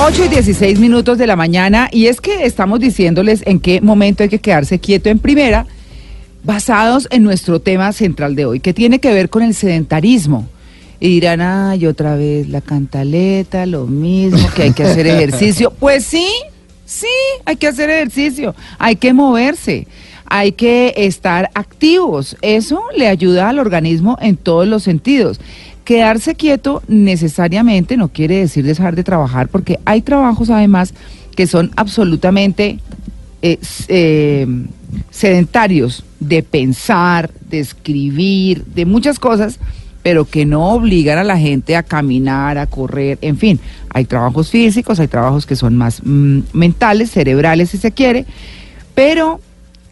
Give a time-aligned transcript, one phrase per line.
[0.00, 4.22] 8 y 16 minutos de la mañana y es que estamos diciéndoles en qué momento
[4.22, 5.66] hay que quedarse quieto en primera,
[6.44, 10.48] basados en nuestro tema central de hoy, que tiene que ver con el sedentarismo.
[11.00, 15.72] Y dirán, ay, otra vez la cantaleta, lo mismo, que hay que hacer ejercicio.
[15.72, 16.28] Pues sí,
[16.86, 17.06] sí,
[17.44, 19.88] hay que hacer ejercicio, hay que moverse,
[20.26, 22.36] hay que estar activos.
[22.40, 25.40] Eso le ayuda al organismo en todos los sentidos.
[25.88, 30.92] Quedarse quieto necesariamente no quiere decir dejar de trabajar, porque hay trabajos además
[31.34, 32.78] que son absolutamente
[33.40, 33.58] eh,
[33.88, 34.46] eh,
[35.08, 39.60] sedentarios de pensar, de escribir, de muchas cosas,
[40.02, 43.58] pero que no obligan a la gente a caminar, a correr, en fin.
[43.88, 48.26] Hay trabajos físicos, hay trabajos que son más mm, mentales, cerebrales si se quiere,
[48.94, 49.40] pero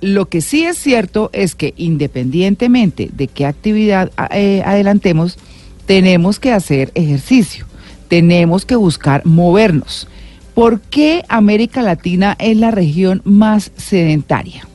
[0.03, 5.39] lo que sí es cierto es que independientemente de qué actividad eh, adelantemos,
[5.87, 7.65] tenemos que hacer ejercicio,
[8.09, 10.09] tenemos que buscar movernos.
[10.55, 14.67] ¿Por qué América Latina es la región más sedentaria?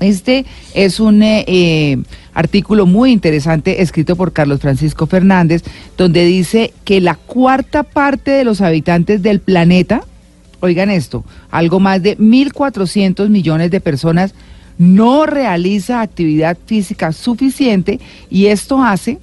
[0.00, 1.96] Este es un eh, eh,
[2.34, 5.62] artículo muy interesante escrito por Carlos Francisco Fernández,
[5.96, 10.02] donde dice que la cuarta parte de los habitantes del planeta,
[10.60, 14.34] oigan esto, algo más de 1.400 millones de personas
[14.76, 19.18] no realiza actividad física suficiente y esto hace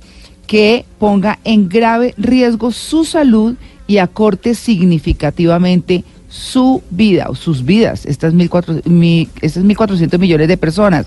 [0.47, 3.55] que ponga en grave riesgo su salud
[3.87, 11.05] y acorte significativamente su vida o sus vidas, estas 1.400 millones de personas.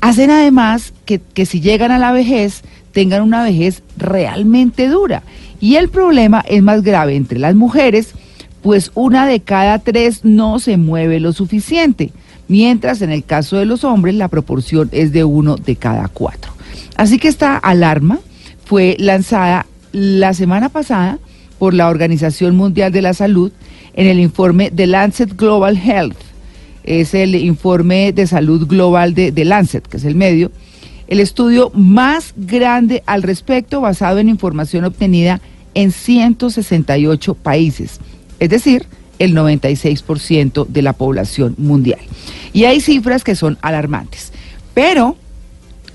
[0.00, 5.22] Hacen además que, que si llegan a la vejez, tengan una vejez realmente dura.
[5.60, 8.14] Y el problema es más grave entre las mujeres,
[8.62, 12.10] pues una de cada tres no se mueve lo suficiente,
[12.48, 16.55] mientras en el caso de los hombres la proporción es de uno de cada cuatro.
[16.96, 18.20] Así que esta alarma
[18.64, 21.18] fue lanzada la semana pasada
[21.58, 23.52] por la Organización Mundial de la Salud
[23.94, 26.18] en el informe de Lancet Global Health.
[26.84, 30.52] Es el informe de salud global de, de Lancet, que es el medio.
[31.08, 35.40] El estudio más grande al respecto basado en información obtenida
[35.74, 38.00] en 168 países,
[38.40, 38.86] es decir,
[39.18, 42.00] el 96% de la población mundial.
[42.52, 44.32] Y hay cifras que son alarmantes.
[44.74, 45.16] Pero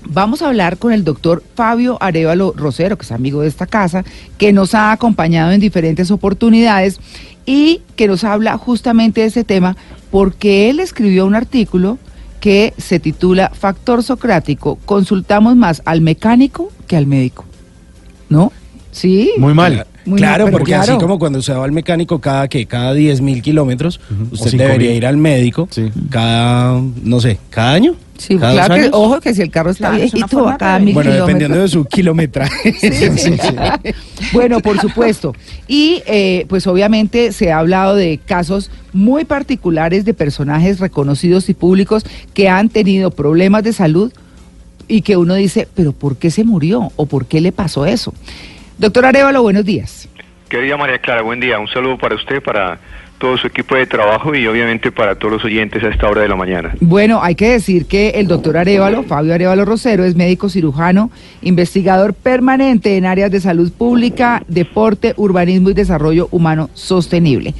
[0.08, 4.04] Vamos a hablar con el doctor Fabio Arevalo Rosero, que es amigo de esta casa,
[4.38, 7.00] que nos ha acompañado en diferentes oportunidades
[7.46, 9.76] y que nos habla justamente de ese tema
[10.10, 11.98] porque él escribió un artículo
[12.40, 17.44] que se titula Factor Socrático, consultamos más al mecánico que al médico.
[18.28, 18.52] ¿No?
[18.90, 19.30] Sí.
[19.38, 19.86] Muy mal.
[20.04, 20.94] Muy claro, mal, porque claro.
[20.94, 24.00] así como cuando se va al mecánico cada que cada 10 mil kilómetros,
[24.32, 24.96] usted debería mil.
[24.96, 25.90] ir al médico Sí.
[26.10, 27.94] cada, no sé, cada año.
[28.22, 28.90] Sí, cada claro dos que, años.
[28.94, 31.26] ojo que si el carro está Claro, es viejito forma a cada mil Bueno, kilómetros.
[31.26, 32.74] dependiendo de su kilometraje.
[34.32, 35.34] Bueno, por supuesto.
[35.68, 41.54] Y eh, pues obviamente se ha hablado de casos muy particulares de personajes reconocidos y
[41.54, 44.12] públicos que han tenido problemas de salud
[44.88, 46.92] y que uno dice, pero ¿por qué se murió?
[46.96, 48.14] ¿O por qué le pasó eso?
[48.78, 50.08] Doctor Arevalo, buenos días.
[50.48, 51.58] Querida María Clara, buen día.
[51.58, 52.78] Un saludo para usted, para
[53.22, 56.28] todo su equipo de trabajo y obviamente para todos los oyentes a esta hora de
[56.28, 56.74] la mañana.
[56.80, 61.08] Bueno, hay que decir que el doctor Arevalo, Fabio Arevalo Rosero, es médico cirujano,
[61.40, 67.54] investigador permanente en áreas de salud pública, deporte, urbanismo y desarrollo humano sostenible.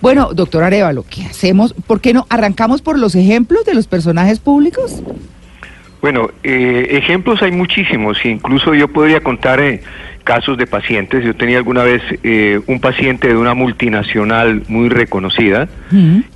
[0.00, 1.74] Bueno, doctor Arevalo, ¿qué hacemos?
[1.88, 5.02] ¿Por qué no arrancamos por los ejemplos de los personajes públicos?
[6.00, 9.82] Bueno, eh, ejemplos hay muchísimos, incluso yo podría contar eh,
[10.24, 11.24] casos de pacientes.
[11.24, 15.68] Yo tenía alguna vez eh, un paciente de una multinacional muy reconocida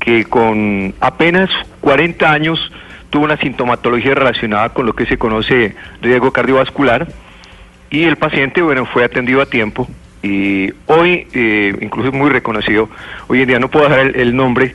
[0.01, 1.51] que con apenas
[1.81, 2.59] 40 años
[3.11, 7.07] tuvo una sintomatología relacionada con lo que se conoce riesgo cardiovascular.
[7.91, 9.89] Y el paciente, bueno, fue atendido a tiempo.
[10.23, 12.89] Y hoy, eh, incluso es muy reconocido,
[13.29, 14.75] hoy en día no puedo dar el, el nombre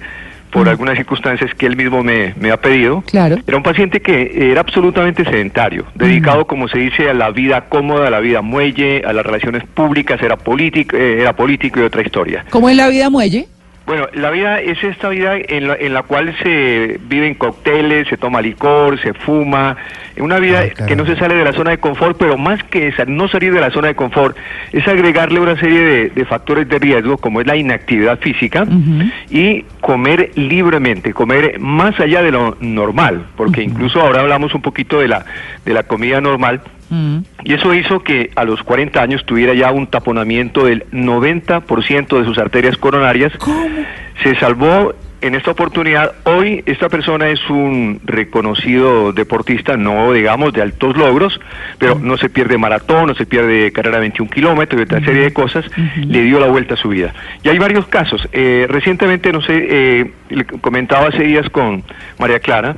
[0.52, 3.02] por algunas circunstancias que él mismo me, me ha pedido.
[3.02, 3.38] Claro.
[3.46, 8.08] Era un paciente que era absolutamente sedentario, dedicado, como se dice, a la vida cómoda,
[8.08, 12.02] a la vida muelle, a las relaciones públicas, era político, eh, era político y otra
[12.02, 12.46] historia.
[12.50, 13.48] ¿Cómo en la vida muelle?
[13.90, 18.18] Bueno, la vida es esta vida en la, en la cual se viven cócteles, se
[18.18, 19.78] toma licor, se fuma,
[20.20, 22.90] una vida Ah, que no se sale de la zona de confort, pero más que
[22.90, 24.38] esa, no salir de la zona de confort,
[24.72, 28.68] es agregarle una serie de, de factores de riesgo, como es la inactividad física,
[29.32, 35.00] y comer libremente, comer más allá de lo normal, porque incluso ahora hablamos un poquito
[35.00, 35.26] de la,
[35.66, 37.20] de la comida normal, Mm.
[37.44, 42.26] y eso hizo que a los 40 años tuviera ya un taponamiento del 90% de
[42.26, 43.32] sus arterias coronarias.
[44.24, 46.14] Se salvó en esta oportunidad.
[46.24, 51.40] Hoy esta persona es un reconocido deportista, no digamos de altos logros,
[51.78, 55.24] pero no se pierde maratón, no se pierde carrera de 21 kilómetros, y otra serie
[55.24, 55.66] de cosas,
[55.98, 57.14] le dio la vuelta a su vida.
[57.44, 58.28] Y hay varios casos.
[58.32, 61.84] Eh, recientemente, no sé, eh, le comentaba hace días con
[62.18, 62.78] María Clara,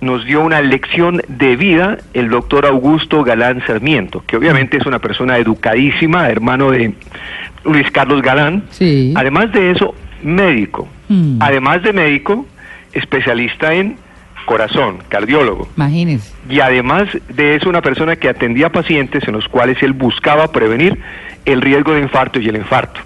[0.00, 4.98] nos dio una lección de vida el doctor Augusto Galán Sarmiento, que obviamente es una
[4.98, 6.94] persona educadísima, hermano de
[7.64, 8.64] Luis Carlos Galán.
[8.70, 9.14] Sí.
[9.16, 10.88] Además de eso, médico.
[11.12, 11.42] Mm.
[11.42, 12.46] Además de médico,
[12.92, 13.96] especialista en
[14.46, 15.68] corazón, cardiólogo.
[15.76, 16.32] Imagínese.
[16.48, 20.98] Y además de eso, una persona que atendía pacientes en los cuales él buscaba prevenir
[21.44, 23.00] el riesgo de infarto y el infarto.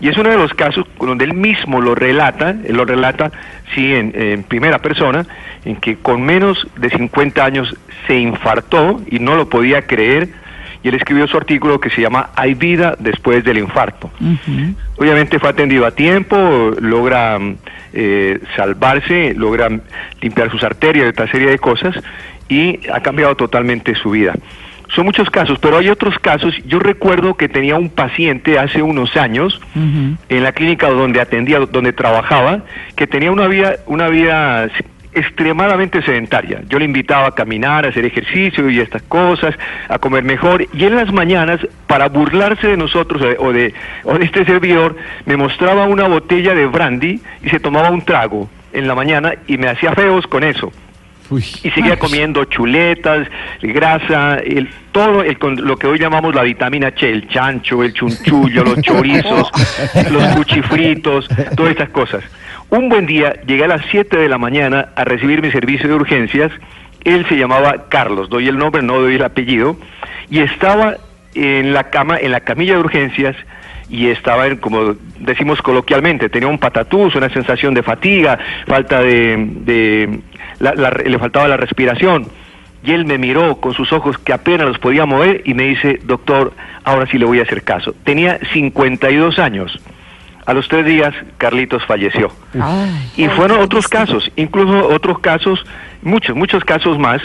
[0.00, 3.32] Y es uno de los casos donde él mismo lo relata, él lo relata,
[3.74, 5.26] sí, en, en primera persona,
[5.64, 7.74] en que con menos de 50 años
[8.06, 10.28] se infartó y no lo podía creer,
[10.82, 14.10] y él escribió su artículo que se llama Hay vida después del infarto.
[14.96, 17.56] Obviamente fue atendido a tiempo, logra mm,
[17.92, 19.68] eh, salvarse, logra
[20.20, 21.96] limpiar sus arterias y otra serie de cosas
[22.48, 24.34] y ha cambiado totalmente su vida.
[24.94, 26.54] Son muchos casos, pero hay otros casos.
[26.66, 31.92] Yo recuerdo que tenía un paciente hace unos años en la clínica donde atendía, donde
[31.92, 32.62] trabajaba,
[32.96, 34.70] que tenía una vida, una vida
[35.18, 36.62] extremadamente sedentaria.
[36.68, 39.54] Yo le invitaba a caminar, a hacer ejercicio y estas cosas,
[39.88, 43.74] a comer mejor, y en las mañanas, para burlarse de nosotros o de,
[44.04, 48.48] o de este servidor, me mostraba una botella de brandy y se tomaba un trago
[48.72, 50.72] en la mañana y me hacía feos con eso
[51.30, 51.44] Uy.
[51.62, 51.98] y seguía Ay.
[51.98, 53.28] comiendo chuletas,
[53.60, 57.92] grasa, el, todo el, con lo que hoy llamamos la vitamina Che, el chancho, el
[57.92, 59.50] chunchullo, los chorizos,
[60.10, 62.24] los cuchifritos, todas estas cosas.
[62.70, 65.94] Un buen día llegué a las 7 de la mañana a recibir mi servicio de
[65.94, 66.52] urgencias.
[67.04, 69.76] Él se llamaba Carlos, doy el nombre, no doy el apellido,
[70.28, 70.96] y estaba
[71.34, 73.36] en la cama, en la camilla de urgencias,
[73.88, 79.36] y estaba, en, como decimos coloquialmente, tenía un patatús, una sensación de fatiga, falta de,
[79.64, 80.20] de
[80.58, 82.26] la- la- le faltaba la respiración.
[82.84, 86.00] Y él me miró con sus ojos que apenas los podía mover y me dice,
[86.04, 86.52] doctor,
[86.84, 87.94] ahora sí le voy a hacer caso.
[88.04, 89.80] Tenía 52 años.
[90.48, 92.32] A los tres días, Carlitos falleció.
[92.58, 93.12] Ay.
[93.18, 95.62] Y fueron otros casos, incluso otros casos,
[96.00, 97.20] muchos, muchos casos más,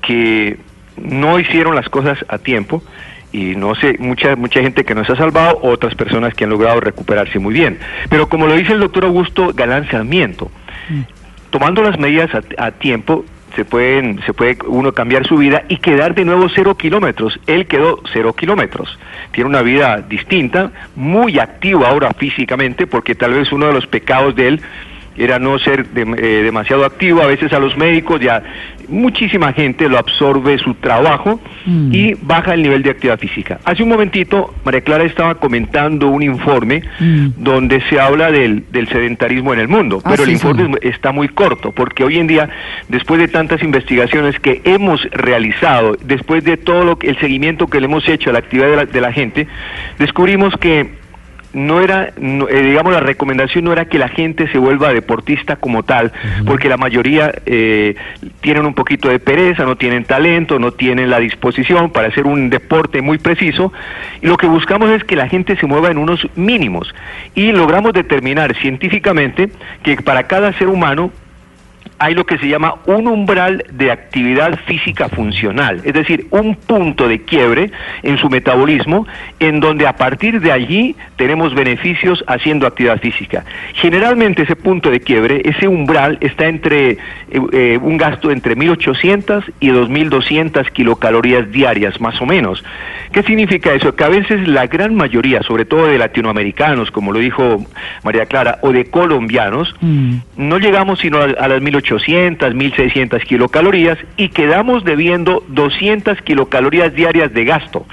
[0.00, 0.56] que
[0.96, 2.82] no hicieron las cosas a tiempo
[3.30, 6.50] y no sé, mucha, mucha gente que no se ha salvado, otras personas que han
[6.50, 7.78] logrado recuperarse muy bien.
[8.08, 10.50] Pero como lo dice el doctor Augusto Galán Sarmiento,
[11.50, 13.26] tomando las medidas a, a tiempo,
[13.56, 17.40] se pueden, se puede uno cambiar su vida y quedar de nuevo cero kilómetros.
[17.46, 18.98] Él quedó cero kilómetros.
[19.32, 24.36] Tiene una vida distinta, muy activo ahora físicamente, porque tal vez uno de los pecados
[24.36, 24.62] de él
[25.16, 27.22] era no ser dem- eh, demasiado activo.
[27.22, 28.42] A veces a los médicos ya
[28.88, 31.92] muchísima gente lo absorbe su trabajo Mm.
[31.92, 33.58] y baja el nivel de actividad física.
[33.64, 37.28] Hace un momentito, María Clara estaba comentando un informe Mm.
[37.38, 41.28] donde se habla del, del sedentarismo en el mundo, Ah, pero el informe está muy
[41.28, 42.48] corto, porque hoy en día,
[42.88, 47.80] después de tantas investigaciones que hemos realizado, después de todo lo que, el seguimiento que
[47.80, 49.48] le hemos hecho a la actividad de la, de la gente,
[49.98, 50.90] descubrimos que
[51.56, 55.56] no era, no, eh, digamos, la recomendación no era que la gente se vuelva deportista
[55.56, 56.12] como tal,
[56.44, 57.96] porque la mayoría eh,
[58.42, 62.50] tienen un poquito de pereza, no tienen talento, no tienen la disposición para hacer un
[62.50, 63.72] deporte muy preciso,
[64.20, 66.94] y lo que buscamos es que la gente se mueva en unos mínimos,
[67.34, 69.48] y logramos determinar científicamente
[69.82, 71.10] que para cada ser humano
[71.98, 77.08] hay lo que se llama un umbral de actividad física funcional, es decir, un punto
[77.08, 77.70] de quiebre
[78.02, 79.06] en su metabolismo
[79.40, 83.44] en donde a partir de allí tenemos beneficios haciendo actividad física.
[83.74, 86.98] Generalmente ese punto de quiebre, ese umbral está entre eh,
[87.52, 92.64] eh, un gasto entre 1800 y 2200 kilocalorías diarias más o menos.
[93.12, 93.94] ¿Qué significa eso?
[93.94, 97.64] Que a veces la gran mayoría, sobre todo de latinoamericanos, como lo dijo
[98.04, 100.16] María Clara, o de colombianos, Mm.
[100.36, 101.85] no llegamos sino a, a las 1800,
[102.54, 107.86] 1600 kilocalorías y quedamos debiendo 200 kilocalorías diarias de gasto.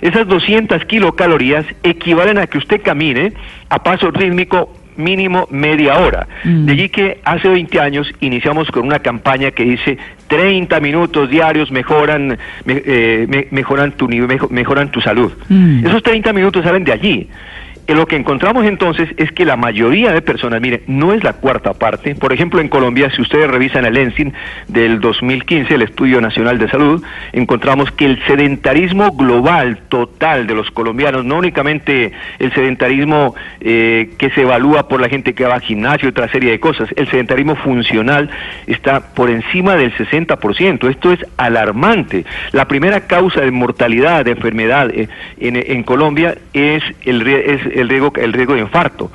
[0.00, 3.32] Esas 200 kilocalorías equivalen a que usted camine
[3.68, 6.26] a paso rítmico mínimo media hora.
[6.44, 6.64] Mm.
[6.66, 11.70] De allí que hace 20 años iniciamos con una campaña que dice 30 minutos diarios
[11.70, 15.32] mejoran me- eh, me- mejoran tu mejoran tu salud.
[15.48, 15.86] Mm.
[15.86, 17.28] Esos 30 minutos salen de allí.
[17.88, 21.72] Lo que encontramos entonces es que la mayoría de personas, miren, no es la cuarta
[21.72, 22.14] parte.
[22.14, 24.34] Por ejemplo, en Colombia, si ustedes revisan el ENSIN
[24.66, 27.02] del 2015, el Estudio Nacional de Salud,
[27.32, 34.28] encontramos que el sedentarismo global total de los colombianos, no únicamente el sedentarismo eh, que
[34.30, 37.08] se evalúa por la gente que va al gimnasio y otra serie de cosas, el
[37.08, 38.28] sedentarismo funcional
[38.66, 40.90] está por encima del 60%.
[40.90, 42.26] Esto es alarmante.
[42.52, 48.12] La primera causa de mortalidad, de enfermedad eh, en, Colombia es el, es el riesgo,
[48.16, 49.10] el riesgo de infarto.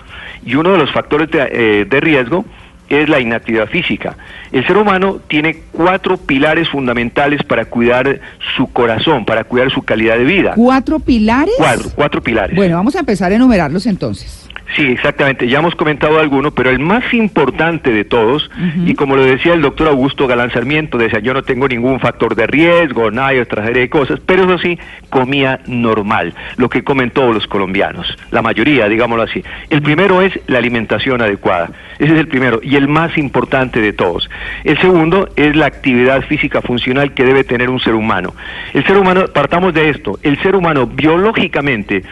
[0.45, 2.45] Y uno de los factores de, eh, de riesgo
[2.89, 4.15] es la inactividad física.
[4.51, 8.19] El ser humano tiene cuatro pilares fundamentales para cuidar
[8.55, 10.53] su corazón, para cuidar su calidad de vida.
[10.55, 11.53] ¿Cuatro pilares?
[11.57, 12.55] Cuatro, cuatro pilares.
[12.55, 14.42] Bueno, vamos a empezar a enumerarlos entonces.
[14.75, 15.47] Sí, exactamente.
[15.47, 18.49] Ya hemos comentado alguno, pero el más importante de todos,
[18.85, 22.35] y como lo decía el doctor Augusto Galán Sarmiento, decía, yo no tengo ningún factor
[22.35, 24.79] de riesgo, nada otra serie de cosas, pero eso sí,
[25.09, 29.43] comía normal, lo que comen todos los colombianos, la mayoría, digámoslo así.
[29.69, 33.93] El primero es la alimentación adecuada, ese es el primero, y el más importante de
[33.93, 34.29] todos.
[34.63, 38.33] El segundo es la actividad física funcional que debe tener un ser humano.
[38.73, 42.03] El ser humano, partamos de esto, el ser humano biológicamente,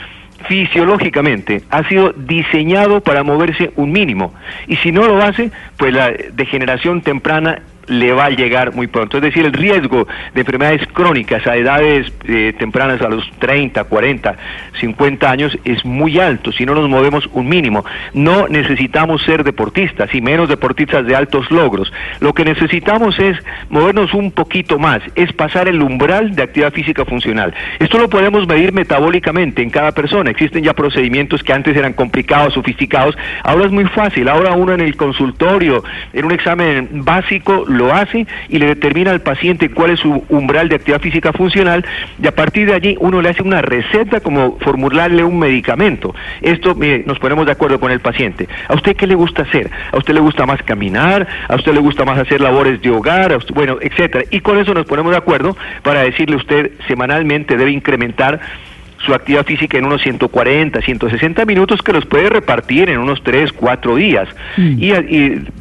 [0.48, 4.34] fisiológicamente ha sido diseñado para moverse un mínimo.
[4.68, 9.18] Y si no lo hace, pues la degeneración temprana le va a llegar muy pronto.
[9.18, 14.36] Es decir, el riesgo de enfermedades crónicas a edades eh, tempranas, a los 30, 40,
[14.80, 17.84] 50 años, es muy alto si no nos movemos un mínimo.
[18.14, 21.92] No necesitamos ser deportistas y menos deportistas de altos logros.
[22.22, 23.38] Lo que necesitamos es
[23.70, 27.54] movernos un poquito más, es pasar el umbral de actividad física funcional.
[27.80, 30.32] Esto lo podemos medir metabólicamente en cada persona.
[30.32, 33.18] Existen ya procedimientos que antes eran complicados, sofisticados.
[33.44, 34.30] Ahora es muy fácil.
[34.30, 35.84] Ahora uno en el consultorio,
[36.14, 40.68] en un examen básico, lo hace y le determina al paciente cuál es su umbral
[40.68, 41.86] de actividad física funcional
[42.22, 46.14] y a partir de allí uno le hace una receta como formularle un medicamento.
[46.42, 48.48] Esto, mire, nos ponemos de acuerdo con el paciente.
[48.68, 49.70] ¿A usted qué le gusta hacer?
[49.92, 51.28] ¿A usted le gusta más caminar?
[51.48, 53.32] ¿A usted le gusta más hacer labores de hogar?
[53.54, 54.26] bueno, etcétera.
[54.32, 58.40] Y con eso nos ponemos de acuerdo para decirle usted semanalmente debe incrementar
[59.06, 63.52] su actividad física en unos 140, 160 minutos que los puede repartir en unos 3,
[63.54, 64.28] 4 días.
[64.58, 64.76] Mm.
[64.78, 64.92] Y,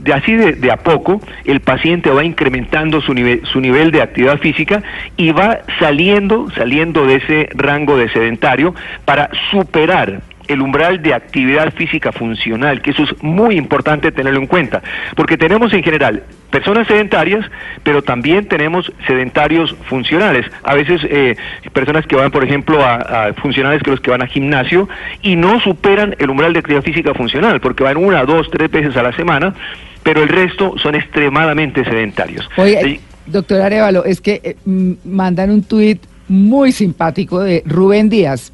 [0.02, 4.38] de así de, a poco el paciente va incrementando su nivel, su nivel de actividad
[4.38, 4.82] física
[5.16, 10.20] y va saliendo, saliendo de ese rango de sedentario para superar
[10.52, 14.82] el umbral de actividad física funcional, que eso es muy importante tenerlo en cuenta,
[15.14, 17.46] porque tenemos en general personas sedentarias,
[17.82, 20.46] pero también tenemos sedentarios funcionales.
[20.64, 21.36] A veces eh,
[21.72, 24.88] personas que van, por ejemplo, a, funcionales que los que van a gimnasio
[25.22, 28.96] y no superan el umbral de actividad física funcional, porque van una, dos, tres veces
[28.96, 29.54] a la semana,
[30.02, 32.48] pero el resto son extremadamente sedentarios.
[32.56, 34.56] Oye, doctor Arevalo, es que eh,
[35.04, 38.52] mandan un tuit muy simpático de Rubén Díaz.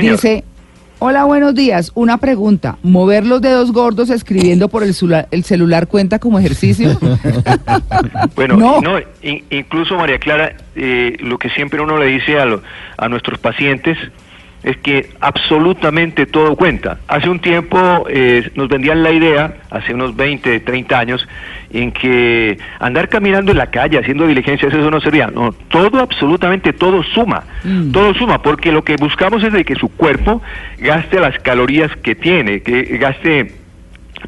[0.00, 0.44] Dice,
[1.00, 1.92] Hola, buenos días.
[1.94, 2.78] Una pregunta.
[2.82, 6.98] ¿Mover los dedos gordos escribiendo por el, celular cuenta como ejercicio?
[8.36, 8.80] bueno, no.
[9.22, 12.46] incluso María Clara, eh, lo que siempre uno le dice a,
[12.96, 13.98] a nuestros pacientes
[14.64, 16.98] es que absolutamente todo cuenta.
[17.06, 21.28] Hace un tiempo eh, nos vendían la idea, hace unos 20, 30 años,
[21.70, 25.26] en que andar caminando en la calle haciendo diligencias, eso no servía.
[25.26, 27.44] No, todo, absolutamente todo suma.
[27.62, 27.92] Mm.
[27.92, 30.40] Todo suma, porque lo que buscamos es de que su cuerpo
[30.78, 33.52] gaste las calorías que tiene, que gaste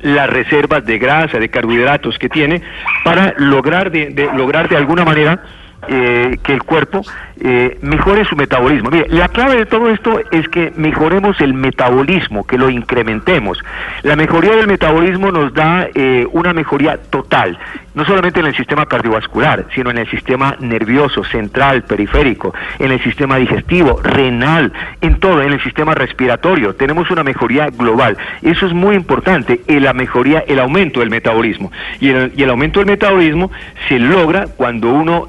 [0.02, 2.61] las reservas de grasa, de carbohidratos que tiene,
[3.05, 5.40] para lograr de lograr de alguna manera
[5.88, 7.02] eh, que el cuerpo
[7.38, 8.90] eh, mejore su metabolismo.
[8.90, 13.62] Mire, la clave de todo esto es que mejoremos el metabolismo, que lo incrementemos.
[14.02, 17.59] La mejoría del metabolismo nos da eh, una mejoría total,
[17.95, 23.02] no solamente en el sistema cardiovascular, sino en el sistema nervioso, central, periférico, en el
[23.02, 26.75] sistema digestivo, renal, en todo, en el sistema respiratorio.
[26.75, 28.16] Tenemos una mejoría global.
[28.40, 31.71] Eso es muy importante, la mejoría, el aumento del metabolismo.
[32.00, 33.50] Y el, aumento del metabolismo
[33.88, 35.26] se logra cuando uno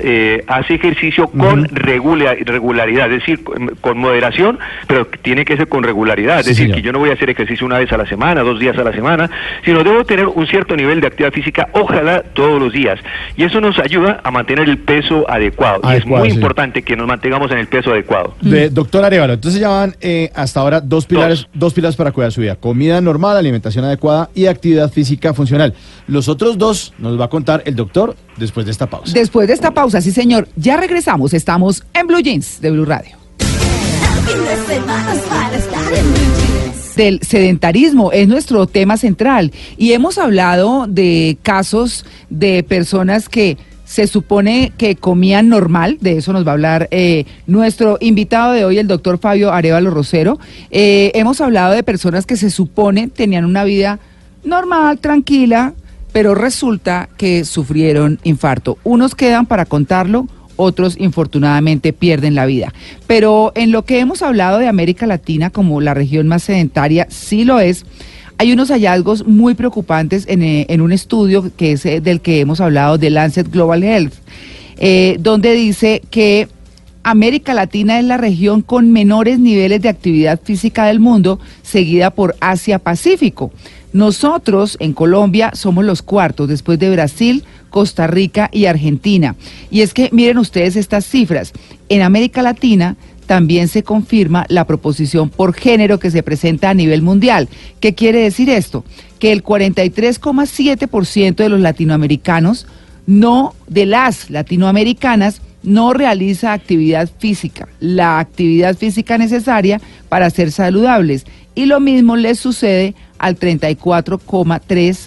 [0.47, 3.43] hace ejercicio con regularidad, es decir,
[3.81, 7.13] con, moderación, pero tiene que ser con regularidad, es decir, que yo no voy a
[7.13, 9.29] hacer ejercicio una vez a la semana, dos días a la semana,
[9.65, 12.99] sino debo tener un cierto nivel de actividad física, ojalá todos los días.
[13.35, 15.81] Y eso nos ayuda a mantener el peso adecuado.
[15.91, 18.35] y es muy importante que nos mantengamos en el peso adecuado.
[18.41, 21.73] De, doctor Arevalo, entonces ya van eh, hasta ahora dos pilares, dos.
[21.73, 22.55] pilares para cuidar su vida.
[22.55, 25.73] Comida normal, alimentación adecuada y actividad física funcional.
[26.07, 29.13] Los otros dos nos va a contar el doctor después de esta pausa.
[29.13, 30.47] Después de esta pausa, sí señor.
[30.55, 31.33] Ya regresamos.
[31.33, 33.17] Estamos en Blue Jeans de Blue Radio.
[36.95, 44.05] Del sedentarismo es nuestro tema central y hemos hablado de casos de personas que se
[44.05, 48.77] supone que comían normal, de eso nos va a hablar eh, nuestro invitado de hoy,
[48.79, 50.39] el doctor Fabio Arevalo Rosero.
[50.71, 53.99] Eh, hemos hablado de personas que se supone tenían una vida
[54.43, 55.73] normal, tranquila,
[56.11, 58.77] pero resulta que sufrieron infarto.
[58.83, 60.27] Unos quedan para contarlo,
[60.57, 62.73] otros infortunadamente pierden la vida.
[63.07, 67.45] Pero en lo que hemos hablado de América Latina como la región más sedentaria, sí
[67.45, 67.85] lo es.
[68.37, 72.61] Hay unos hallazgos muy preocupantes en, eh, un estudio que es eh, del que hemos
[72.61, 74.13] hablado, de Lancet Global Health,
[74.77, 76.47] eh, donde dice que
[77.01, 82.35] América Latina es la región con menores niveles de actividad física del mundo, seguida por
[82.41, 83.51] Asia Pacífico.
[83.97, 89.35] Nosotros en Colombia somos los cuartos, después de Brasil, Costa Rica y Argentina.
[89.71, 91.51] Y es que miren ustedes estas cifras.
[91.89, 97.01] En América Latina también se confirma la proposición por género que se presenta a nivel
[97.01, 97.49] mundial.
[97.79, 98.85] ¿Qué quiere decir esto?
[99.17, 102.67] Que el 43,7% de los latinoamericanos,
[103.07, 111.25] no de las latinoamericanas, no realiza actividad física, la actividad física necesaria para ser saludables.
[111.55, 114.97] Y lo mismo les sucede al 34,3%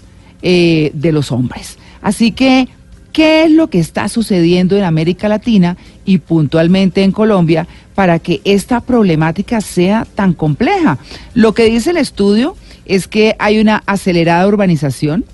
[0.42, 1.78] eh, de los hombres.
[2.00, 2.68] Así que,
[3.12, 8.40] ¿qué es lo que está sucediendo en América Latina y puntualmente en Colombia para que
[8.44, 10.98] esta problemática sea tan compleja?
[11.34, 15.24] Lo que dice el estudio es que hay una acelerada urbanización,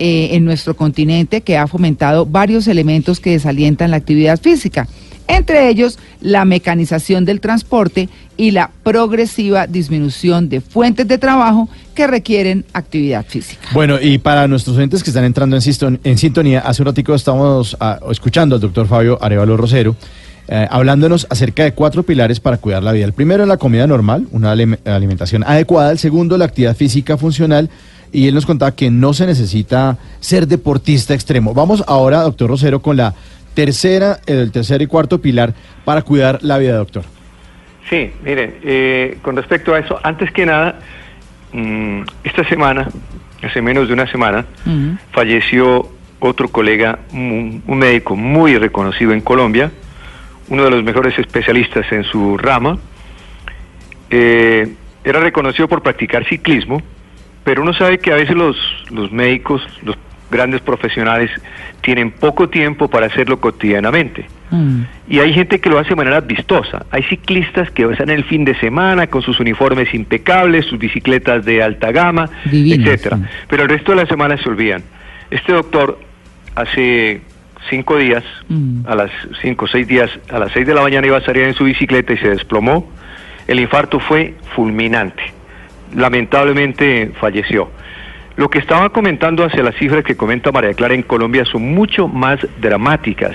[0.00, 4.86] eh, en nuestro continente que ha fomentado varios elementos que desalientan la actividad física,
[5.26, 8.08] entre ellos la mecanización del transporte
[8.38, 13.68] y la progresiva disminución de fuentes de trabajo que requieren actividad física.
[13.72, 17.76] Bueno, y para nuestros oyentes que están entrando en, en sintonía, hace un ratico estamos
[17.80, 19.96] ah, escuchando al doctor Fabio Arevalo Rosero.
[20.50, 23.04] Eh, hablándonos acerca de cuatro pilares para cuidar la vida.
[23.04, 25.90] El primero es la comida normal, una alimentación adecuada.
[25.90, 27.68] El segundo, la actividad física funcional
[28.12, 31.52] y él nos contaba que no se necesita ser deportista extremo.
[31.52, 33.14] Vamos ahora, doctor Rosero, con la
[33.52, 35.52] tercera, el tercer y cuarto pilar
[35.84, 37.04] para cuidar la vida, doctor.
[37.88, 40.78] Sí, mire, eh, con respecto a eso, antes que nada,
[41.52, 42.88] mm, esta semana,
[43.42, 44.44] hace menos de una semana,
[45.12, 49.70] falleció otro colega, un, médico muy reconocido en Colombia,
[50.48, 52.78] uno de los mejores especialistas en su rama.
[54.10, 56.82] Eh, era reconocido por practicar ciclismo,
[57.44, 58.56] pero uno sabe que a veces los,
[58.90, 59.96] los médicos, los
[60.30, 61.30] grandes profesionales,
[61.80, 64.26] tienen poco tiempo para hacerlo cotidianamente.
[64.50, 64.82] Mm.
[65.08, 66.86] Y hay gente que lo hace de manera vistosa.
[66.90, 71.62] Hay ciclistas que están el fin de semana con sus uniformes impecables, sus bicicletas de
[71.62, 73.18] alta gama, etcétera.
[73.48, 74.82] Pero el resto de la semana se olvidan.
[75.30, 75.98] Este doctor
[76.54, 77.20] hace
[77.68, 78.86] cinco días, mm.
[78.86, 79.10] a las
[79.42, 81.64] cinco o seis días, a las seis de la mañana iba a salir en su
[81.64, 82.90] bicicleta y se desplomó.
[83.46, 85.38] El infarto fue fulminante
[85.94, 87.70] lamentablemente falleció.
[88.36, 92.06] Lo que estaba comentando hacia las cifras que comenta María Clara en Colombia son mucho
[92.06, 93.32] más dramáticas.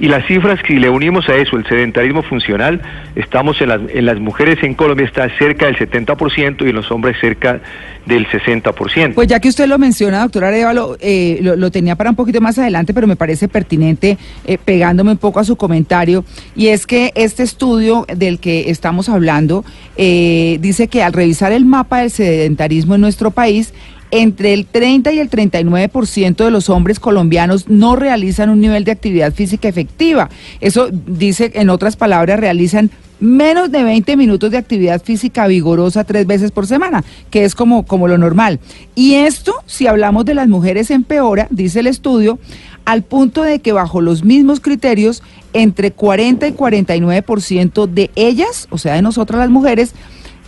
[0.00, 2.80] Y las cifras, si le unimos a eso, el sedentarismo funcional,
[3.14, 6.90] estamos en las, en las mujeres en Colombia está cerca del 70% y en los
[6.90, 7.60] hombres cerca
[8.06, 9.12] del 60%.
[9.14, 12.58] Pues ya que usted lo menciona, doctora Arevalo, eh, lo, tenía para un poquito más
[12.58, 16.24] adelante, pero me parece pertinente, eh, pegándome un poco a su comentario,
[16.56, 19.66] y es que este estudio del que estamos hablando
[19.98, 23.74] eh, dice que al revisar el mapa del sedentarismo en nuestro país,
[24.10, 28.92] entre el 30 y el 39% de los hombres colombianos no realizan un nivel de
[28.92, 30.30] actividad física efectiva.
[30.60, 36.26] Eso dice, en otras palabras, realizan menos de 20 minutos de actividad física vigorosa tres
[36.26, 38.58] veces por semana, que es como, como lo normal.
[38.94, 42.38] Y esto, si hablamos de las mujeres, empeora, dice el estudio,
[42.86, 48.78] al punto de que bajo los mismos criterios, entre 40 y 49% de ellas, o
[48.78, 49.92] sea, de nosotras las mujeres,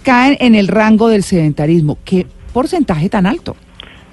[0.03, 1.99] caen en el rango del sedentarismo.
[2.05, 3.57] que porcentaje tan alto.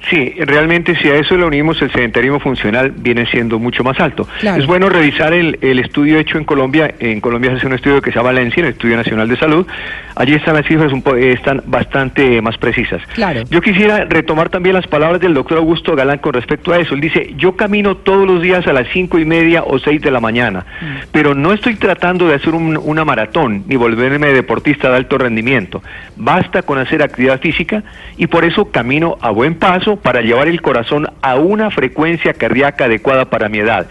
[0.07, 4.27] Sí, realmente si a eso le unimos el sedentarismo funcional viene siendo mucho más alto.
[4.41, 6.95] Es bueno revisar el, estudio hecho en Colombia.
[6.99, 9.67] En Colombia se hace un estudio que se llama Valencia, el Estudio Nacional de Salud.
[10.15, 13.01] Allí están las cifras un están bastante más precisas.
[13.13, 13.43] Claro.
[13.49, 16.93] Yo quisiera retomar también las palabras del doctor Augusto Galán con respecto a eso.
[16.93, 20.12] Él dice, yo camino todos los días a las cinco y media o seis de
[20.12, 21.07] la mañana, mm.
[21.12, 25.81] pero no estoy tratando de hacer una maratón ni volverme deportista de alto rendimiento.
[26.15, 27.83] Basta con hacer actividad física
[28.17, 32.86] y por eso camino a buen paso para llevar el corazón a una frecuencia cardíaca
[32.86, 33.88] adecuada para mi edad.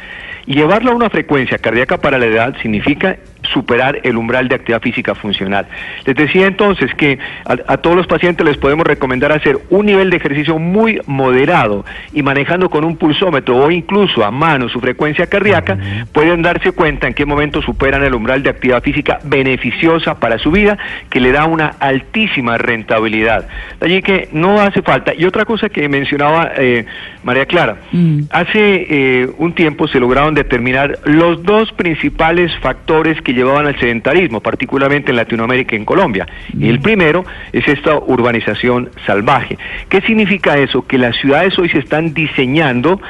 [0.47, 5.15] Llevarlo a una frecuencia cardíaca para la edad significa superar el umbral de actividad física
[5.15, 5.67] funcional.
[6.05, 10.17] Les decía entonces que a, todos los pacientes les podemos recomendar hacer un nivel de
[10.17, 15.79] ejercicio muy moderado y manejando con un pulsómetro o incluso a mano su frecuencia cardíaca,
[16.13, 20.51] pueden darse cuenta en qué momento superan el umbral de actividad física beneficiosa para su
[20.51, 20.79] vida,
[21.11, 23.49] que le da una altísima rentabilidad.
[23.81, 25.15] Allí que no hace falta.
[25.15, 26.85] Y otra cosa que mencionaba eh,
[27.23, 28.21] María Clara, mm.
[28.31, 34.41] hace eh, un tiempo se lograron determinar los dos principales factores que llevaban al sedentarismo,
[34.41, 36.27] particularmente en Latinoamérica y en Colombia.
[36.59, 39.59] Y el primero es esta urbanización salvaje.
[39.89, 40.87] ¿Qué significa eso?
[40.87, 43.01] Que las ciudades hoy se están diseñando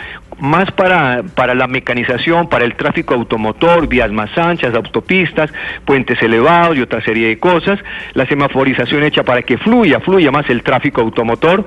[0.41, 5.53] más para, para la mecanización, para el tráfico automotor, vías más anchas, autopistas,
[5.85, 7.79] puentes elevados y otra serie de cosas,
[8.15, 11.67] la semaforización hecha para que fluya, fluya más el tráfico automotor,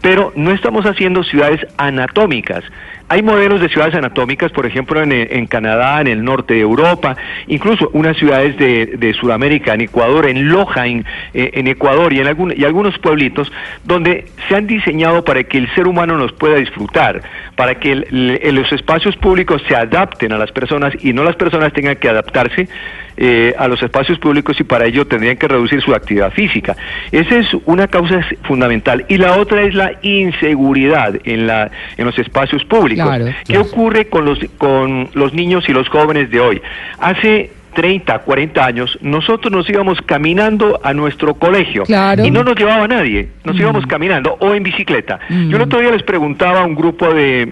[0.00, 2.64] pero no estamos haciendo ciudades anatómicas.
[3.10, 7.16] Hay modelos de ciudades anatómicas, por ejemplo, en, Canadá, en el norte de Europa,
[7.48, 11.04] incluso unas ciudades de, Sudamérica, en Ecuador, en Loja, en,
[11.34, 13.50] eh, Ecuador y en y algunos pueblitos,
[13.82, 17.22] donde se han diseñado para que el ser humano nos pueda disfrutar,
[17.56, 21.96] para que los espacios públicos se adapten a las personas y no las personas tengan
[21.96, 22.68] que adaptarse
[23.16, 26.76] eh, a los espacios públicos y para ello tendrían que reducir su actividad física.
[27.12, 29.04] Esa es una causa fundamental.
[29.08, 33.08] Y la otra es la inseguridad en, la, en los espacios públicos.
[33.46, 36.62] ¿Qué ocurre con los, con los niños y los jóvenes de hoy?
[36.98, 42.86] Hace 30, 40 años, nosotros nos íbamos caminando a nuestro colegio y no nos llevaba
[42.88, 43.60] nadie, nos mm.
[43.60, 45.20] íbamos caminando o en bicicleta.
[45.28, 45.62] Yo el mm.
[45.62, 47.46] otro día les preguntaba a un grupo de,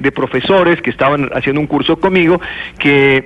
[0.00, 2.40] de profesores que estaban haciendo un curso conmigo
[2.78, 3.24] que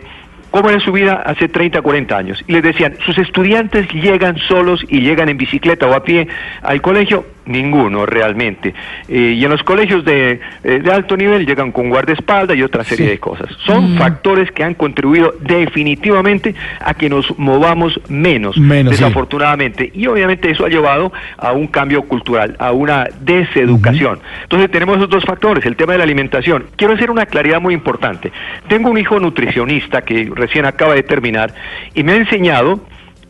[0.51, 2.44] cómo era su vida hace 30, 40 años.
[2.46, 6.29] Y les decían, sus estudiantes llegan solos y llegan en bicicleta o a pie
[6.62, 7.25] al colegio.
[7.46, 8.74] Ninguno realmente.
[9.09, 12.85] Eh, y en los colegios de, eh, de, alto nivel llegan con guardaespaldas y otra
[12.85, 13.48] serie de cosas.
[13.64, 13.98] Son mm.
[13.98, 19.90] factores que han contribuido definitivamente a que nos movamos menos, desafortunadamente.
[19.94, 24.20] Y obviamente eso ha llevado a un cambio cultural, a una deseducación.
[24.42, 26.66] Entonces tenemos esos dos factores, el tema de la alimentación.
[26.76, 28.33] Quiero hacer una claridad muy importante.
[28.68, 31.55] Tengo un hijo nutricionista que recién acaba de terminar
[31.94, 32.81] y me ha enseñado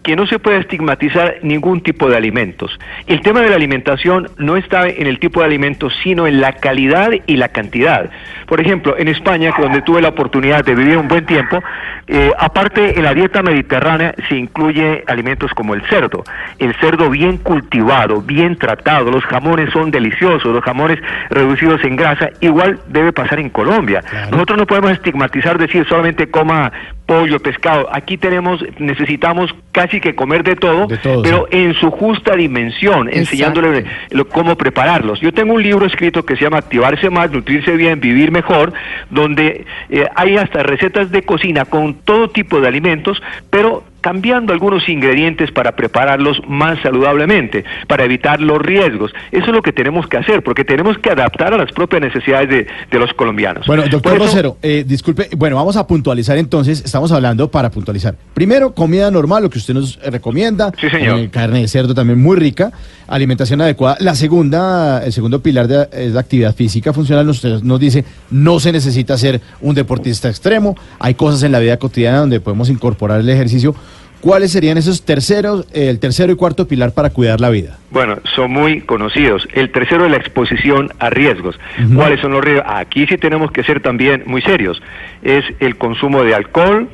[0.03, 2.79] que no se puede estigmatizar ningún tipo de alimentos.
[3.07, 6.53] El tema de la alimentación no está en el tipo de alimentos, sino en la
[6.53, 8.11] calidad y la cantidad.
[8.47, 11.63] Por ejemplo, en España, donde tuve la oportunidad de vivir un buen tiempo,
[12.07, 16.25] eh, aparte en la dieta mediterránea se incluye alimentos como el cerdo.
[16.59, 20.99] El cerdo bien cultivado, bien tratado, los jamones son deliciosos, los jamones
[21.31, 24.03] reducidos en grasa, igual debe pasar en Colombia.
[24.31, 26.73] Nosotros no podemos estigmatizar, decir solamente coma
[27.11, 27.89] pollo, pescado.
[27.91, 30.87] Aquí tenemos, necesitamos casi que comer de todo,
[31.25, 33.85] pero en su justa dimensión, enseñándole
[34.29, 35.21] cómo prepararlos.
[35.21, 38.73] Yo tengo un libro escrito que se llama Activarse más, Nutrirse bien, Vivir mejor,
[39.11, 43.21] donde eh, hay hasta recetas de cocina con todo tipo de alimentos,
[43.51, 49.13] pero cambiando algunos ingredientes para prepararlos más saludablemente, para evitar los riesgos.
[49.31, 52.49] Eso es lo que tenemos que hacer, porque tenemos que adaptar a las propias necesidades
[52.49, 53.67] de, los colombianos.
[53.67, 58.15] Bueno, doctor Rosero, eh, disculpe, bueno, vamos a puntualizar entonces, estamos hablando para puntualizar.
[58.35, 60.71] Primero, comida normal, lo que usted nos recomienda.
[60.79, 61.19] Sí, señor.
[61.19, 62.73] Eh, carne de cerdo también muy rica,
[63.07, 63.97] alimentación adecuada.
[64.01, 67.29] La segunda, el segundo pilar de, es la actividad física funcional.
[67.29, 71.79] Usted nos dice, no se necesita ser un deportista extremo, hay cosas en la vida
[71.79, 73.75] cotidiana donde podemos incorporar el ejercicio
[74.21, 77.79] ¿Cuáles serían esos terceros, el tercero y cuarto pilar para cuidar la vida?
[77.91, 79.49] Bueno, son muy conocidos.
[79.55, 81.59] El tercero es la exposición a riesgos.
[81.95, 82.67] ¿Cuáles son los riesgos?
[82.69, 84.83] Aquí sí tenemos que ser también muy serios.
[85.23, 86.89] Es el consumo de alcohol,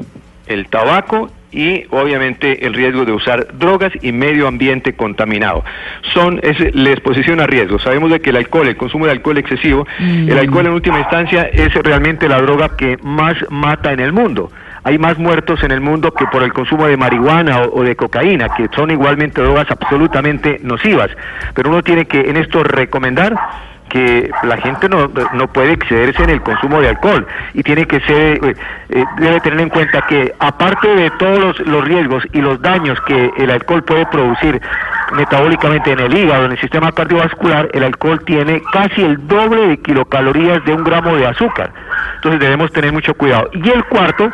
[0.46, 5.64] el tabaco y obviamente el riesgo de usar drogas y medio ambiente contaminado.
[6.14, 7.82] Son es la exposición a riesgos.
[7.82, 11.42] Sabemos de que el alcohol, el consumo de alcohol excesivo, el alcohol en última instancia
[11.44, 14.52] es realmente la droga que más mata en el mundo
[14.86, 18.48] hay más muertos en el mundo que por el consumo de marihuana o, de cocaína,
[18.50, 21.10] que son igualmente drogas absolutamente nocivas.
[21.54, 23.34] Pero uno tiene que en esto recomendar
[23.88, 27.98] que la gente no, no puede excederse en el consumo de alcohol y tiene que
[27.98, 28.54] ser, eh,
[28.90, 33.00] eh, debe tener en cuenta que aparte de todos los, los, riesgos y los daños
[33.08, 34.60] que el alcohol puede producir
[35.16, 39.76] metabólicamente en el hígado, en el sistema cardiovascular, el alcohol tiene casi el doble de
[39.78, 41.72] kilocalorías de un gramo de azúcar.
[42.16, 43.50] Entonces debemos tener mucho cuidado.
[43.52, 44.30] Y el cuarto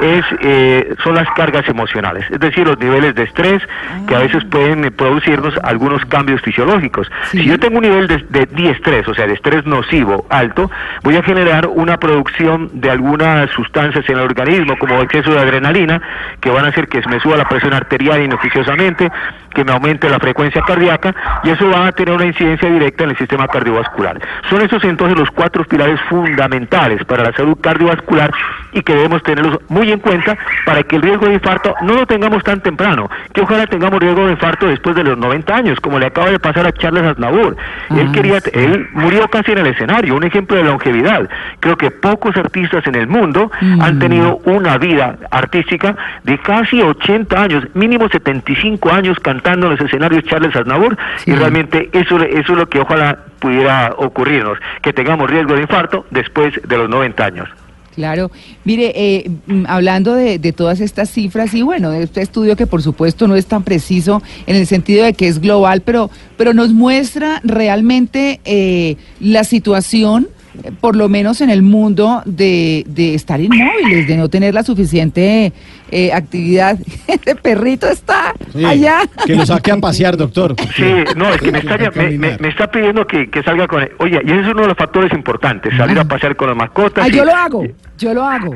[0.00, 3.62] es eh, son las cargas emocionales, es decir, los niveles de estrés
[4.06, 4.48] que a veces ah.
[4.50, 7.10] pueden producirnos algunos cambios fisiológicos.
[7.30, 10.70] Si yo tengo un nivel de, de, estrés, o sea, de estrés nocivo alto,
[11.02, 16.00] voy a generar una producción de algunas sustancias en el organismo, como exceso de adrenalina,
[16.40, 19.10] que van a hacer que me suba la presión arterial inoficiosamente,
[19.54, 23.10] que me aumente la frecuencia cardíaca y eso va a tener una incidencia directa en
[23.10, 24.20] el sistema cardiovascular.
[24.50, 28.30] Son esos entonces los cuatro pilares fundamentales para la salud cardiovascular
[28.74, 32.06] y que debemos tenerlos muy en cuenta para que el riesgo de infarto no lo
[32.06, 35.98] tengamos tan temprano, que ojalá tengamos riesgo de infarto después de los 90 años, como
[35.98, 37.56] le acaba de pasar a Charles Aznavour.
[37.90, 41.28] él quería, él murió casi en el escenario, un ejemplo de longevidad.
[41.60, 43.98] Creo que pocos artistas en el mundo han mm.
[43.98, 50.24] tenido una vida artística de casi 80 años, mínimo 75 años cantando en los escenarios
[50.24, 55.54] Charles Aznavour y realmente eso, eso es lo que ojalá pudiera ocurrirnos, que tengamos riesgo
[55.54, 57.63] de infarto después de los 90 años.
[57.94, 58.32] Claro,
[58.64, 62.82] mire, eh, mm, hablando de, todas estas cifras y bueno, de este estudio que por
[62.82, 66.72] supuesto no es tan preciso en el sentido de que es global, pero, pero nos
[66.72, 70.28] muestra realmente eh, la situación
[70.80, 75.52] por lo menos en el mundo de, de estar inmóviles, de no tener la suficiente
[75.90, 76.78] eh, actividad.
[77.08, 79.00] Este perrito está Sí, allá.
[79.26, 80.54] Que lo saque a pasear, doctor.
[80.76, 80.84] Sí,
[81.16, 83.90] no, es que me está, me, me- me está pidiendo que, que salga con él.
[83.98, 87.04] Oye, y ese es uno de los factores importantes, salir a pasear con las mascotas.
[87.04, 87.64] Ah, y- yo lo hago,
[87.98, 88.54] yo lo hago.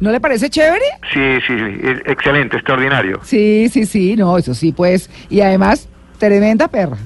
[0.00, 0.84] ¿No le parece chévere?
[1.12, 3.20] Sí, sí, sí, es excelente, extraordinario.
[3.22, 5.08] Sí, sí, sí, no, eso sí, pues.
[5.30, 6.96] Y además, tremenda perra.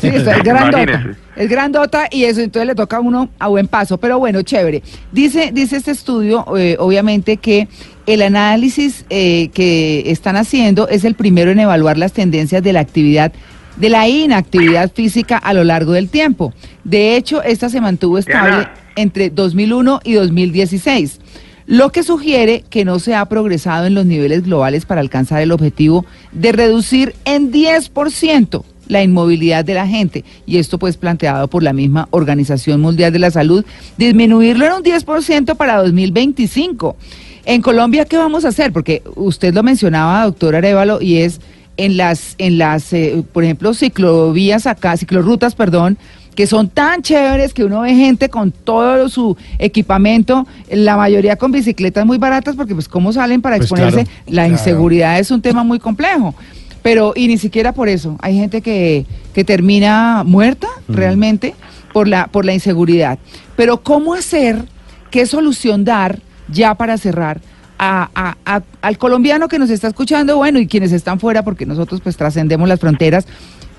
[0.00, 0.82] Sí, es grandota.
[0.82, 1.18] Imagínese.
[1.36, 3.98] Es grandota y eso entonces le toca a uno a buen paso.
[3.98, 4.82] Pero bueno, chévere.
[5.12, 7.68] Dice, dice este estudio, eh, obviamente, que
[8.06, 12.80] el análisis eh, que están haciendo es el primero en evaluar las tendencias de la
[12.80, 13.32] actividad
[13.76, 16.52] de la inactividad física a lo largo del tiempo.
[16.84, 18.74] De hecho, esta se mantuvo estable Diana.
[18.96, 21.20] entre 2001 y 2016,
[21.66, 25.52] lo que sugiere que no se ha progresado en los niveles globales para alcanzar el
[25.52, 30.24] objetivo de reducir en 10% la inmovilidad de la gente.
[30.46, 33.64] Y esto pues planteado por la misma Organización Mundial de la Salud,
[33.96, 36.96] disminuirlo en un 10% para 2025.
[37.44, 38.72] En Colombia, ¿qué vamos a hacer?
[38.72, 41.40] Porque usted lo mencionaba, doctor Arevalo, y es
[41.76, 45.98] en las, en las, eh, por ejemplo, ciclovías acá, ciclorrutas, perdón,
[46.34, 51.52] que son tan chéveres que uno ve gente con todo su equipamiento, la mayoría con
[51.52, 54.52] bicicletas muy baratas, porque pues cómo salen para Pues exponerse, claro, la claro.
[54.52, 56.34] inseguridad es un tema muy complejo.
[56.82, 61.54] Pero, y ni siquiera por eso, hay gente que, que termina muerta realmente
[61.92, 63.18] por la, por la inseguridad.
[63.56, 64.64] Pero ¿cómo hacer,
[65.10, 66.18] qué solución dar,
[66.48, 67.40] ya para cerrar,
[67.78, 71.66] a, a- a- al colombiano que nos está escuchando, bueno, y quienes están fuera, porque
[71.66, 73.26] nosotros pues trascendemos las fronteras,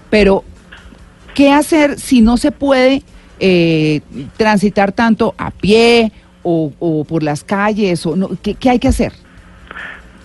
[0.09, 0.43] pero
[1.35, 3.03] ¿qué hacer si no se puede
[3.39, 4.01] eh,
[4.37, 6.11] transitar tanto a pie
[6.43, 8.05] o, o por las calles?
[8.05, 9.11] O no, ¿qué, qué hay que hacer?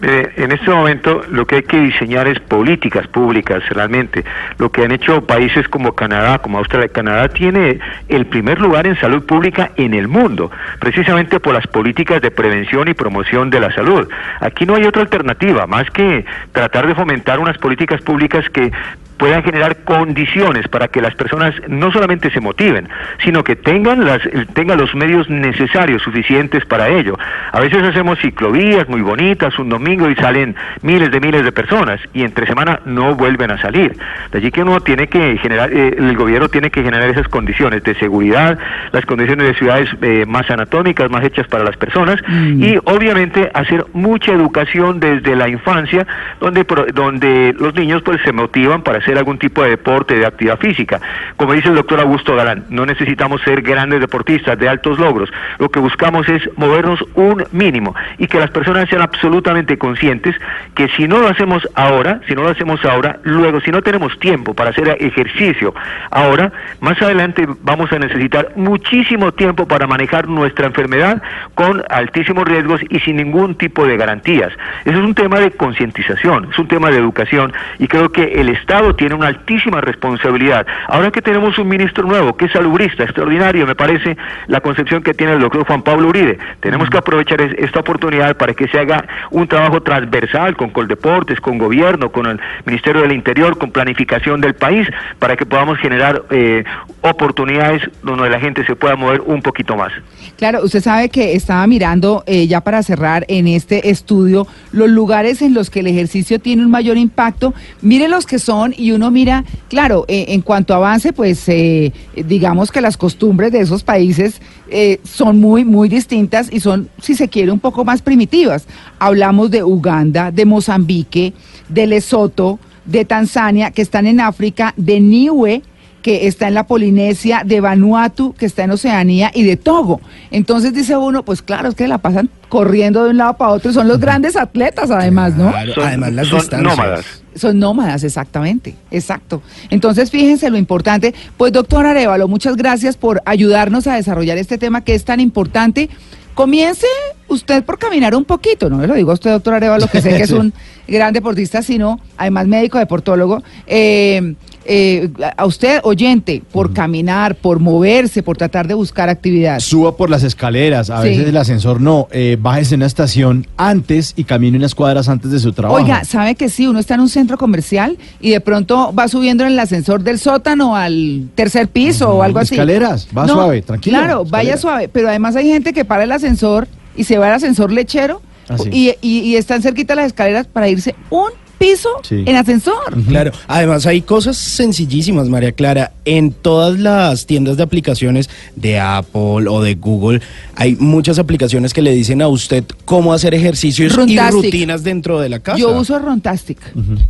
[0.00, 4.24] En este momento lo que hay que diseñar es políticas públicas realmente.
[4.58, 8.96] Lo que han hecho países como Canadá, como Australia, Canadá tiene el primer lugar en
[8.96, 13.72] salud pública en el mundo, precisamente por las políticas de prevención y promoción de la
[13.72, 14.08] salud.
[14.40, 18.70] Aquí no hay otra alternativa más que tratar de fomentar unas políticas públicas que
[19.18, 22.88] puedan generar condiciones para que las personas no solamente se motiven,
[23.22, 24.20] sino que tengan las
[24.54, 27.18] tengan los medios necesarios suficientes para ello.
[27.52, 32.00] A veces hacemos ciclovías muy bonitas un domingo y salen miles de miles de personas
[32.14, 33.96] y entre semana no vuelven a salir.
[34.32, 37.82] De allí que uno tiene que generar eh, el gobierno tiene que generar esas condiciones
[37.82, 38.58] de seguridad,
[38.92, 42.62] las condiciones de ciudades eh, más anatómicas, más hechas para las personas Mm.
[42.62, 46.06] y obviamente hacer mucha educación desde la infancia
[46.40, 50.58] donde donde los niños pues se motivan para hacer algún tipo de deporte, de actividad
[50.58, 51.00] física.
[51.36, 55.70] Como dice el doctor Augusto Galán, no necesitamos ser grandes deportistas de altos logros, lo
[55.70, 60.34] que buscamos es movernos un mínimo y que las personas sean absolutamente conscientes
[60.74, 64.18] que si no lo hacemos ahora, si no lo hacemos ahora, luego si no tenemos
[64.18, 65.74] tiempo para hacer ejercicio
[66.10, 71.22] ahora, más adelante vamos a necesitar muchísimo tiempo para manejar nuestra enfermedad
[71.54, 74.52] con altísimos riesgos y sin ningún tipo de garantías.
[74.84, 78.48] Eso es un tema de concientización, es un tema de educación y creo que el
[78.48, 80.66] Estado tiene una altísima responsabilidad.
[80.88, 84.16] Ahora que tenemos un ministro nuevo, que es salubrista, extraordinario, me parece
[84.48, 86.36] la concepción que tiene el doctor Juan Pablo Uribe.
[86.60, 91.40] Tenemos que aprovechar es- esta oportunidad para que se haga un trabajo transversal con Coldeportes,
[91.40, 94.86] con gobierno, con el Ministerio del Interior, con planificación del país,
[95.18, 96.64] para que podamos generar eh,
[97.02, 99.92] oportunidades donde la gente se pueda mover un poquito más.
[100.36, 105.40] Claro, usted sabe que estaba mirando, eh, ya para cerrar en este estudio, los lugares
[105.42, 107.54] en los que el ejercicio tiene un mayor impacto.
[107.82, 112.70] Mire los que son y uno mira, claro, eh, en cuanto avance, pues eh, digamos
[112.70, 117.28] que las costumbres de esos países eh, son muy, muy distintas y son, si se
[117.28, 118.66] quiere, un poco más primitivas.
[118.98, 121.32] Hablamos de Uganda, de Mozambique,
[121.68, 125.62] de Lesoto, de Tanzania, que están en África, de Niue,
[126.08, 130.00] que está en la Polinesia, de Vanuatu, que está en Oceanía, y de Togo.
[130.30, 133.74] Entonces dice uno, pues claro, es que la pasan corriendo de un lado para otro,
[133.74, 135.50] son los grandes atletas además, ¿no?
[135.50, 136.76] Claro, Son- además las son distancias.
[136.78, 137.04] nómadas.
[137.34, 139.42] Son nómadas, exactamente, exacto.
[139.68, 141.14] Entonces, fíjense lo importante.
[141.36, 145.90] Pues, doctor Arevalo, muchas gracias por ayudarnos a desarrollar este tema que es tan importante.
[146.32, 146.86] Comience
[147.26, 150.16] usted por caminar un poquito, no me lo digo a usted, doctor Arevalo, que sé
[150.16, 150.54] que es un
[150.86, 153.42] gran deportista, sino además médico deportólogo.
[153.66, 154.34] Eh,
[154.68, 159.60] eh, a usted, oyente, por caminar, por moverse, por tratar de buscar actividad.
[159.60, 161.08] Suba por las escaleras, a Sí.
[161.08, 162.06] veces el ascensor no.
[162.12, 165.82] Eh, bájese en una estación antes y camine unas cuadras antes de su trabajo.
[165.82, 166.66] Oiga, ¿sabe que sí?
[166.66, 170.18] Uno está en un centro comercial y de pronto va subiendo en el ascensor del
[170.18, 172.54] sótano al tercer piso o algo así.
[172.54, 176.68] escaleras, va suave, tranquilo, Claro, vaya suave, pero además hay gente que para el ascensor
[176.94, 178.68] y se va al ascensor lechero Ah, sí.
[178.72, 182.22] y, y- y están cerquita las escaleras para irse un piso Sí.
[182.26, 183.02] en ascensor.
[183.08, 185.92] Claro, además hay cosas sencillísimas, María Clara.
[186.04, 190.20] En todas las tiendas de aplicaciones de Apple o de Google,
[190.54, 195.28] hay muchas aplicaciones que le dicen a usted cómo hacer ejercicios y rutinas dentro de
[195.28, 195.58] la casa.
[195.58, 196.58] Yo uso Rontastic,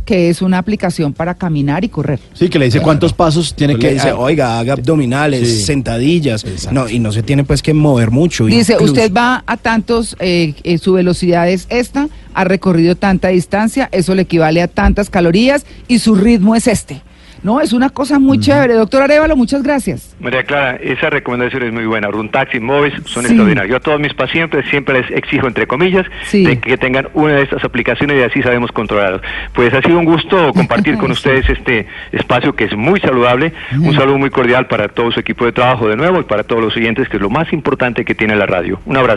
[0.05, 2.19] que es una aplicación para caminar y correr.
[2.33, 5.63] Sí, que le dice cuántos pasos tiene le que dice, ah, oiga, haga abdominales, Sí.
[5.63, 6.43] sentadillas.
[6.43, 6.71] Exacto.
[6.73, 8.45] No, y no se tiene pues que mover mucho.
[8.45, 8.93] Dice, incluso.
[8.93, 14.15] usted va a tantos, eh, eh, su velocidad es esta, ha recorrido tanta distancia, eso
[14.15, 17.01] le equivale a tantas calorías y su ritmo es este.
[17.41, 18.73] No, es una cosa muy chévere.
[18.73, 20.13] Doctor Arevalo, muchas gracias.
[20.19, 22.09] María Clara, esa recomendación es muy buena.
[22.09, 23.29] Runtaxi, Moves son Sí.
[23.29, 23.69] extraordinarios.
[23.71, 26.45] Yo a todos mis pacientes siempre les exijo, entre comillas, Sí.
[26.45, 29.21] de que tengan una de estas aplicaciones y así sabemos controlarlos.
[29.53, 33.53] Pues ha sido un gusto compartir con ustedes este espacio que es muy saludable.
[33.71, 36.61] Un saludo muy cordial para todo su equipo de trabajo de nuevo y para todos
[36.61, 38.81] los oyentes, que es lo más importante que tiene la radio.
[38.85, 39.15] Un abrazo.